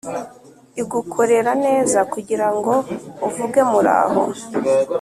igukorera 0.81 1.51
neza 1.65 1.99
kugirango 2.13 2.73
uvuge 3.27 3.59
'muraho. 3.67 4.21